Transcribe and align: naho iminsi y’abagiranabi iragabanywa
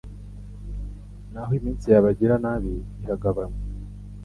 naho 1.31 1.51
iminsi 1.59 1.85
y’abagiranabi 1.93 2.73
iragabanywa 3.03 3.59